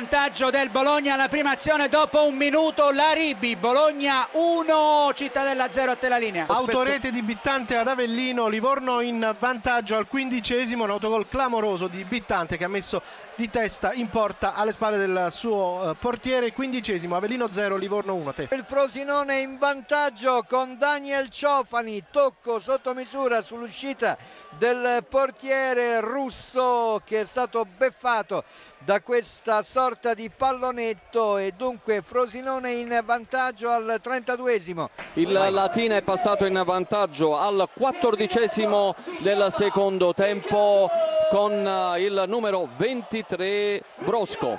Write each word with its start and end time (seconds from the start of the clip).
vantaggio 0.00 0.48
del 0.48 0.70
Bologna 0.70 1.12
alla 1.12 1.28
prima 1.28 1.50
azione 1.50 1.90
dopo 1.90 2.26
un 2.26 2.34
minuto 2.34 2.90
Laribi, 2.90 3.54
Bologna 3.54 4.26
1, 4.30 5.12
Cittadella 5.12 5.70
0 5.70 5.90
a 5.90 5.96
te 5.96 6.08
la 6.08 6.16
linea. 6.16 6.46
Autorete 6.48 7.10
di 7.10 7.20
Bittante 7.20 7.76
ad 7.76 7.86
Avellino, 7.86 8.48
Livorno 8.48 9.02
in 9.02 9.36
vantaggio 9.38 9.96
al 9.96 10.08
quindicesimo, 10.08 10.84
un 10.84 10.90
autogol 10.90 11.28
clamoroso 11.28 11.86
di 11.86 12.02
Bittante 12.04 12.56
che 12.56 12.64
ha 12.64 12.68
messo 12.68 13.02
di 13.34 13.50
testa 13.50 13.92
in 13.92 14.08
porta 14.08 14.54
alle 14.54 14.72
spalle 14.72 14.96
del 14.96 15.28
suo 15.30 15.90
eh, 15.90 15.94
portiere, 15.96 16.52
quindicesimo, 16.52 17.14
Avellino 17.14 17.52
0, 17.52 17.76
Livorno 17.76 18.14
1 18.14 18.32
te. 18.34 18.48
Il 18.52 18.64
Frosinone 18.64 19.40
in 19.40 19.58
vantaggio 19.58 20.44
con 20.48 20.78
Daniel 20.78 21.28
Ciofani, 21.28 22.04
tocco 22.10 22.58
sotto 22.58 22.94
misura 22.94 23.42
sull'uscita 23.42 24.16
del 24.56 25.04
portiere 25.08 26.00
russo 26.00 27.02
che 27.04 27.20
è 27.20 27.24
stato 27.24 27.66
beffato 27.76 28.44
da 28.82 29.00
questa 29.02 29.62
sorta 29.62 29.89
di 30.14 30.30
pallonetto 30.30 31.36
e 31.36 31.52
dunque 31.56 32.00
Frosinone 32.00 32.70
in 32.70 33.00
vantaggio 33.04 33.70
al 33.70 34.00
32esimo. 34.02 34.86
Il 35.14 35.32
Latina 35.32 35.96
è 35.96 36.02
passato 36.02 36.44
in 36.46 36.62
vantaggio 36.64 37.36
al 37.36 37.68
quattordicesimo 37.74 38.94
del 39.18 39.48
secondo 39.50 40.14
tempo 40.14 40.88
con 41.30 41.64
eh, 41.64 42.02
il 42.02 42.24
numero 42.26 42.68
23 42.76 43.80
Brosco. 43.98 44.58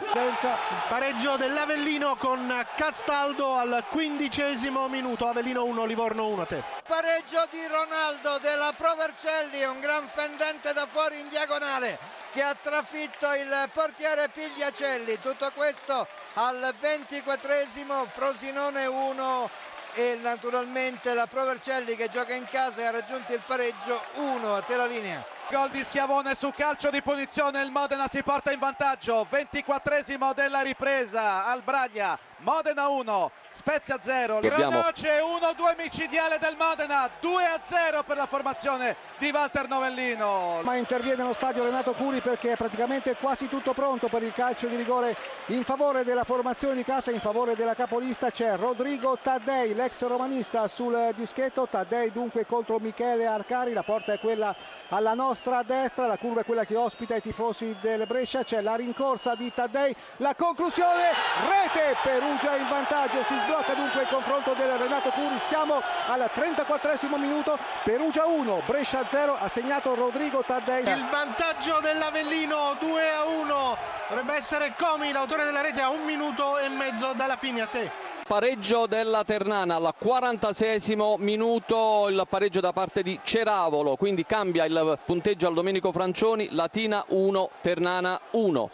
Pareggio 0.87 1.35
dell'Avellino 1.35 2.15
con 2.15 2.65
Castaldo 2.77 3.55
al 3.55 3.83
quindicesimo 3.89 4.87
minuto, 4.87 5.27
Avellino 5.27 5.65
1, 5.65 5.85
Livorno 5.85 6.27
1 6.27 6.45
te. 6.45 6.63
Pareggio 6.87 7.45
di 7.51 7.59
Ronaldo 7.67 8.37
della 8.39 8.73
Provercelli, 8.75 9.63
un 9.65 9.81
gran 9.81 10.07
fendente 10.07 10.71
da 10.71 10.87
fuori 10.89 11.19
in 11.19 11.27
diagonale 11.27 11.97
che 12.31 12.41
ha 12.41 12.55
trafitto 12.59 13.33
il 13.33 13.69
portiere 13.73 14.29
Pigliacelli. 14.29 15.19
Tutto 15.19 15.51
questo 15.53 16.07
al 16.35 16.73
24esimo, 16.81 18.07
Frosinone 18.07 18.85
1 18.85 19.49
e 19.95 20.17
naturalmente 20.21 21.13
la 21.13 21.27
Provercelli 21.27 21.97
che 21.97 22.09
gioca 22.09 22.33
in 22.33 22.47
casa 22.49 22.79
e 22.79 22.85
ha 22.85 22.91
raggiunto 22.91 23.33
il 23.33 23.41
pareggio 23.45 24.01
1 24.15 24.55
a 24.55 24.61
te 24.61 24.77
la 24.77 24.85
linea. 24.85 25.40
Gol 25.51 25.69
di 25.69 25.83
Schiavone 25.83 26.33
su 26.33 26.53
calcio 26.55 26.89
di 26.89 27.01
punizione, 27.01 27.61
il 27.61 27.71
Modena 27.71 28.07
si 28.07 28.23
porta 28.23 28.53
in 28.53 28.59
vantaggio, 28.59 29.27
24esimo 29.29 30.33
della 30.33 30.61
ripresa. 30.61 31.45
Al 31.45 31.61
Braglia, 31.61 32.17
Modena 32.37 32.87
1, 32.87 33.31
Spezia 33.49 33.99
0, 33.99 34.39
Granoce 34.39 35.19
1-2 35.19 35.75
micidiale 35.77 36.39
del 36.39 36.55
Modena, 36.57 37.09
2-0 37.21 38.03
per 38.05 38.15
la 38.15 38.27
formazione 38.27 38.95
di 39.17 39.29
Walter 39.29 39.67
Novellino. 39.67 40.61
Ma 40.63 40.75
interviene 40.77 41.21
lo 41.21 41.33
stadio 41.33 41.65
Renato 41.65 41.91
Curi 41.93 42.21
perché 42.21 42.53
è 42.53 42.55
praticamente 42.55 43.17
quasi 43.17 43.49
tutto 43.49 43.73
pronto 43.73 44.07
per 44.07 44.23
il 44.23 44.33
calcio 44.33 44.67
di 44.67 44.77
rigore 44.77 45.17
in 45.47 45.65
favore 45.65 46.05
della 46.05 46.23
formazione 46.23 46.75
di 46.75 46.85
casa, 46.85 47.11
in 47.11 47.19
favore 47.19 47.57
della 47.57 47.75
capolista. 47.75 48.31
C'è 48.31 48.55
Rodrigo 48.55 49.17
Taddei, 49.21 49.75
l'ex 49.75 50.01
romanista 50.07 50.69
sul 50.69 51.11
dischetto, 51.15 51.67
Taddei 51.69 52.11
dunque 52.11 52.45
contro 52.45 52.79
Michele 52.79 53.27
Arcari, 53.27 53.73
la 53.73 53.83
porta 53.83 54.13
è 54.13 54.19
quella 54.19 54.55
alla 54.87 55.13
nostra 55.13 55.40
destra, 55.65 56.05
la 56.05 56.17
curva 56.17 56.41
è 56.41 56.45
quella 56.45 56.65
che 56.65 56.75
ospita 56.75 57.15
i 57.15 57.21
tifosi 57.21 57.75
del 57.81 58.05
Brescia, 58.05 58.43
c'è 58.43 58.61
la 58.61 58.75
rincorsa 58.75 59.33
di 59.33 59.51
Taddei, 59.51 59.95
la 60.17 60.35
conclusione, 60.35 61.09
rete 61.47 61.95
Perugia 62.03 62.55
in 62.55 62.65
vantaggio, 62.65 63.23
si 63.23 63.35
sblocca 63.39 63.73
dunque 63.73 64.01
il 64.01 64.07
confronto 64.07 64.53
del 64.53 64.77
Renato 64.77 65.09
Curi, 65.09 65.39
siamo 65.39 65.81
al 66.07 66.29
34 66.31 67.17
minuto, 67.17 67.57
Perugia 67.83 68.25
1, 68.27 68.61
Brescia 68.67 69.05
0, 69.07 69.35
ha 69.39 69.47
segnato 69.47 69.95
Rodrigo 69.95 70.43
Taddei. 70.45 70.87
Il 70.87 71.07
vantaggio 71.09 71.79
dell'Avellino 71.81 72.75
2 72.79 73.11
a 73.11 73.23
1, 73.25 73.77
dovrebbe 74.09 74.35
essere 74.35 74.75
Comi, 74.77 75.11
l'autore 75.11 75.43
della 75.45 75.61
rete 75.61 75.81
a 75.81 75.89
un 75.89 76.03
minuto 76.03 76.59
e 76.59 76.69
mezzo 76.69 77.13
dalla 77.13 77.37
fine 77.37 77.61
a 77.61 77.67
te. 77.67 78.10
Pareggio 78.27 78.85
della 78.85 79.23
Ternana 79.23 79.75
al 79.75 79.93
46 79.97 80.95
minuto, 81.17 82.07
il 82.07 82.23
pareggio 82.29 82.59
da 82.59 82.71
parte 82.71 83.03
di 83.03 83.19
Ceravolo, 83.23 83.95
quindi 83.95 84.25
cambia 84.25 84.63
il 84.65 84.99
punteggio 85.05 85.47
al 85.47 85.53
Domenico 85.53 85.91
Francioni, 85.91 86.47
Latina 86.51 87.03
1, 87.07 87.49
Ternana 87.61 88.19
1. 88.31 88.69